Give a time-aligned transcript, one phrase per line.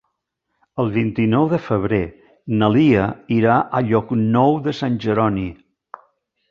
[0.83, 2.01] El vint-i-nou de febrer
[2.63, 3.05] na Lia
[3.39, 5.47] irà a Llocnou de Sant Jeroni.